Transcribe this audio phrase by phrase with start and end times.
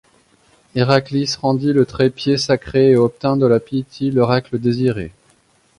[0.73, 5.11] Héraclès rendit le trépied sacré et obtint de la Pythie l'oracle désiré.